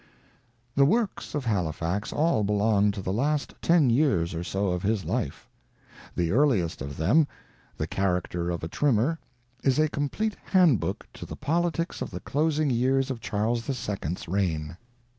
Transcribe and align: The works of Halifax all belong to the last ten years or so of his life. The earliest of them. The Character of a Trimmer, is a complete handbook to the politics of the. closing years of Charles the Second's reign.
The 0.75 0.83
works 0.83 1.35
of 1.35 1.45
Halifax 1.45 2.11
all 2.11 2.43
belong 2.43 2.89
to 2.93 3.03
the 3.03 3.13
last 3.13 3.53
ten 3.61 3.91
years 3.91 4.33
or 4.33 4.43
so 4.43 4.69
of 4.69 4.81
his 4.81 5.05
life. 5.05 5.47
The 6.15 6.31
earliest 6.31 6.81
of 6.81 6.97
them. 6.97 7.27
The 7.77 7.85
Character 7.85 8.49
of 8.49 8.63
a 8.63 8.67
Trimmer, 8.67 9.19
is 9.63 9.77
a 9.77 9.87
complete 9.89 10.37
handbook 10.43 11.05
to 11.13 11.27
the 11.27 11.35
politics 11.35 12.01
of 12.01 12.09
the. 12.09 12.19
closing 12.19 12.71
years 12.71 13.11
of 13.11 13.21
Charles 13.21 13.67
the 13.67 13.75
Second's 13.75 14.27
reign. 14.27 14.75